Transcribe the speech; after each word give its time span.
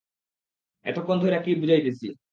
এতক্ষণ 0.85 1.17
ধইরা 1.21 1.39
কি 1.45 1.51
বুঝাইতেছি? 1.55 2.07